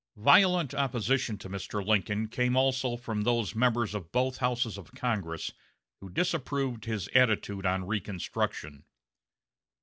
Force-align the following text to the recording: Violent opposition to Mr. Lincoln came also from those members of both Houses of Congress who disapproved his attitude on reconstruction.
Violent 0.17 0.73
opposition 0.73 1.37
to 1.37 1.47
Mr. 1.47 1.85
Lincoln 1.85 2.27
came 2.27 2.55
also 2.55 2.97
from 2.97 3.21
those 3.21 3.53
members 3.53 3.93
of 3.93 4.11
both 4.11 4.37
Houses 4.37 4.75
of 4.79 4.95
Congress 4.95 5.51
who 5.99 6.09
disapproved 6.09 6.85
his 6.85 7.07
attitude 7.09 7.67
on 7.67 7.85
reconstruction. 7.85 8.85